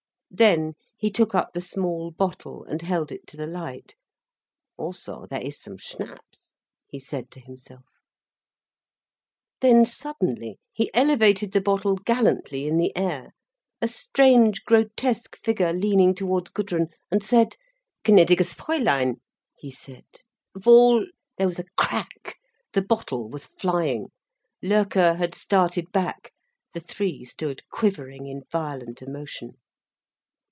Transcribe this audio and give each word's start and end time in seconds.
Then 0.33 0.75
he 0.95 1.11
took 1.11 1.35
up 1.35 1.49
the 1.53 1.59
small 1.59 2.09
bottle, 2.09 2.63
and 2.63 2.81
held 2.81 3.11
it 3.11 3.27
to 3.27 3.37
the 3.37 3.45
light. 3.45 3.95
"Also 4.77 5.25
there 5.25 5.41
is 5.41 5.59
some 5.59 5.77
Schnapps," 5.77 6.55
he 6.87 7.01
said 7.01 7.29
to 7.31 7.41
himself. 7.41 7.83
Then 9.59 9.85
suddenly, 9.85 10.57
he 10.71 10.89
elevated 10.93 11.51
the 11.51 11.59
battle 11.59 11.95
gallantly 11.97 12.65
in 12.65 12.77
the 12.77 12.95
air, 12.95 13.33
a 13.81 13.89
strange, 13.89 14.63
grotesque 14.63 15.35
figure 15.35 15.73
leaning 15.73 16.15
towards 16.15 16.49
Gudrun, 16.49 16.87
and 17.11 17.21
said: 17.21 17.57
"Gnädiges 18.05 18.55
Fräulein," 18.55 19.15
he 19.57 19.69
said, 19.69 20.05
"wohl—" 20.65 21.07
There 21.37 21.47
was 21.47 21.59
a 21.59 21.65
crack, 21.77 22.37
the 22.71 22.81
bottle 22.81 23.27
was 23.29 23.47
flying, 23.47 24.11
Loerke 24.63 25.17
had 25.17 25.35
started 25.35 25.91
back, 25.91 26.31
the 26.73 26.79
three 26.79 27.25
stood 27.25 27.67
quivering 27.67 28.27
in 28.27 28.43
violent 28.49 29.01
emotion. 29.01 29.57